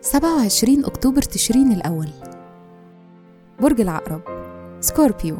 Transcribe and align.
سبعة 0.00 0.36
وعشرين 0.36 0.84
أكتوبر 0.84 1.22
تشرين 1.22 1.72
الأول. 1.72 2.08
برج 3.60 3.80
العقرب 3.80 4.20
Scorpio. 4.80 5.36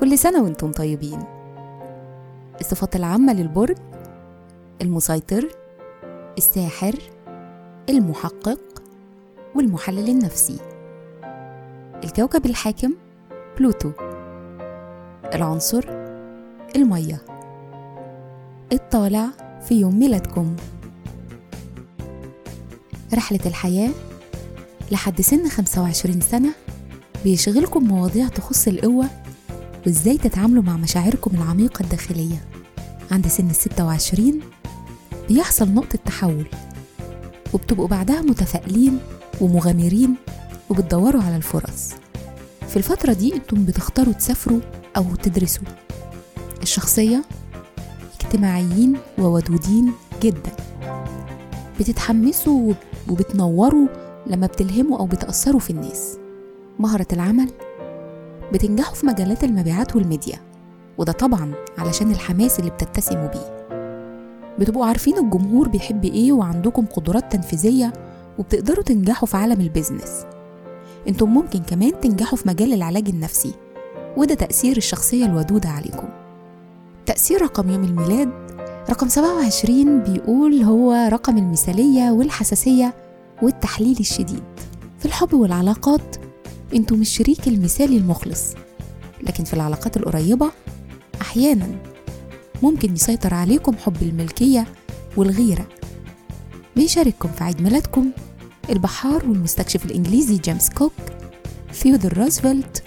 كل 0.00 0.18
سنة 0.18 0.42
وأنتم 0.42 0.72
طيبين. 0.72 1.18
الصفات 2.60 2.96
العامة 2.96 3.32
للبرج 3.32 3.76
المسيطر 4.82 5.48
الساحر 6.38 6.94
المحقق 7.88 8.60
والمحلل 9.54 10.08
النفسي. 10.08 10.58
الكوكب 12.04 12.46
الحاكم 12.46 12.94
بلوتو. 13.58 13.90
العنصر 15.34 15.97
المية. 16.76 17.22
الطالع 18.72 19.26
في 19.68 19.74
يوم 19.74 19.98
ميلادكم. 19.98 20.56
رحلة 23.14 23.40
الحياة 23.46 23.90
لحد 24.90 25.20
سن 25.20 25.48
25 25.48 26.20
سنة 26.20 26.50
بيشغلكم 27.24 27.84
مواضيع 27.84 28.28
تخص 28.28 28.68
القوة 28.68 29.06
وإزاي 29.86 30.18
تتعاملوا 30.18 30.62
مع 30.62 30.76
مشاعركم 30.76 31.30
العميقة 31.36 31.82
الداخلية. 31.82 32.44
عند 33.10 33.26
سن 33.26 33.50
الستة 33.50 33.86
وعشرين 33.86 34.40
بيحصل 35.28 35.68
نقطة 35.74 35.98
تحول 36.04 36.46
وبتبقوا 37.54 37.88
بعدها 37.88 38.20
متفائلين 38.22 38.98
ومغامرين 39.40 40.14
وبتدوروا 40.70 41.22
على 41.22 41.36
الفرص. 41.36 41.90
في 42.68 42.76
الفترة 42.76 43.12
دي 43.12 43.34
أنتم 43.34 43.64
بتختاروا 43.64 44.12
تسافروا 44.12 44.60
أو 44.96 45.14
تدرسوا. 45.14 45.64
الشخصية 46.68 47.22
اجتماعيين 48.20 48.96
وودودين 49.18 49.92
جدا. 50.22 50.52
بتتحمسوا 51.80 52.72
وبتنوروا 53.10 53.88
لما 54.26 54.46
بتلهموا 54.46 54.98
أو 54.98 55.06
بتأثروا 55.06 55.60
في 55.60 55.70
الناس. 55.70 56.18
مهرة 56.78 57.06
العمل. 57.12 57.50
بتنجحوا 58.52 58.94
في 58.94 59.06
مجالات 59.06 59.44
المبيعات 59.44 59.96
والميديا. 59.96 60.40
وده 60.98 61.12
طبعا 61.12 61.52
علشان 61.78 62.10
الحماس 62.10 62.58
اللي 62.58 62.70
بتتسموا 62.70 63.28
بيه. 63.28 63.66
بتبقوا 64.58 64.86
عارفين 64.86 65.18
الجمهور 65.18 65.68
بيحب 65.68 66.04
إيه 66.04 66.32
وعندكم 66.32 66.86
قدرات 66.86 67.32
تنفيذية 67.32 67.92
وبتقدروا 68.38 68.84
تنجحوا 68.84 69.28
في 69.28 69.36
عالم 69.36 69.60
البيزنس. 69.60 70.24
أنتم 71.08 71.28
ممكن 71.28 71.58
كمان 71.58 72.00
تنجحوا 72.00 72.38
في 72.38 72.48
مجال 72.48 72.72
العلاج 72.72 73.08
النفسي. 73.08 73.52
وده 74.16 74.34
تأثير 74.34 74.76
الشخصية 74.76 75.26
الودودة 75.26 75.68
عليكم. 75.68 76.07
تأثير 77.08 77.42
رقم 77.42 77.70
يوم 77.70 77.84
الميلاد؟ 77.84 78.28
رقم 78.90 79.08
27 79.08 80.02
بيقول 80.02 80.62
هو 80.62 81.08
رقم 81.12 81.38
المثالية 81.38 82.10
والحساسية 82.10 82.94
والتحليل 83.42 83.96
الشديد. 84.00 84.42
في 84.98 85.06
الحب 85.06 85.34
والعلاقات 85.34 86.16
أنتم 86.74 87.00
الشريك 87.00 87.48
المثالي 87.48 87.96
المخلص 87.96 88.54
لكن 89.22 89.44
في 89.44 89.54
العلاقات 89.54 89.96
القريبة 89.96 90.50
أحيانا 91.20 91.66
ممكن 92.62 92.94
يسيطر 92.94 93.34
عليكم 93.34 93.76
حب 93.76 94.02
الملكية 94.02 94.66
والغيرة. 95.16 95.66
بيشارككم 96.76 97.28
في 97.28 97.44
عيد 97.44 97.62
ميلادكم 97.62 98.10
البحار 98.70 99.28
والمستكشف 99.28 99.84
الإنجليزي 99.84 100.38
جيمس 100.38 100.70
كوك 100.70 100.92
ثيودور 101.72 102.18
روزفلت 102.18 102.82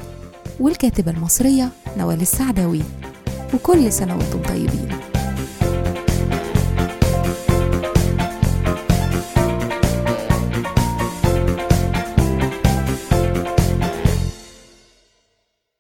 والكاتبة 0.60 1.12
المصرية 1.12 1.70
نوال 1.98 2.22
السعداوي. 2.22 2.82
وكل 3.54 3.92
سنة 3.92 4.18
وأنتم 4.18 4.42
طيبين. 4.42 5.11